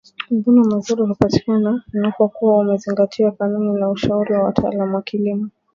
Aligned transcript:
mavuono 0.29 0.61
mazurihpatikana 0.71 1.83
unapokua 1.93 2.57
umezingatia 2.57 3.31
kanuni 3.31 3.79
na 3.79 3.89
ushauri 3.89 4.33
wa 4.33 4.43
wataalam 4.43 4.93
wa 4.93 5.01
kilimo 5.01 5.49